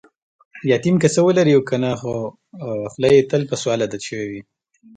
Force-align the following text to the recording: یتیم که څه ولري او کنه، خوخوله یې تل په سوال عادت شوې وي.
یتیم 0.71 0.95
که 1.01 1.07
څه 1.13 1.21
ولري 1.27 1.53
او 1.55 1.61
کنه، 1.69 1.89
خوخوله 2.01 3.07
یې 3.15 3.21
تل 3.29 3.41
په 3.49 3.55
سوال 3.61 3.79
عادت 3.83 4.01
شوې 4.07 4.25
وي. 4.31 4.41